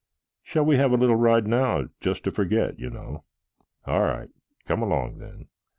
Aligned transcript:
Shall 0.41 0.65
we 0.65 0.77
have 0.77 0.91
a 0.91 0.97
little 0.97 1.15
ride 1.15 1.45
now 1.45 1.83
just 1.99 2.23
to 2.23 2.31
forget, 2.31 2.79
you 2.79 2.89
know? 2.89 3.23
All 3.85 4.01
right, 4.01 4.29
come 4.65 4.81
along 4.81 5.19
then." 5.19 5.45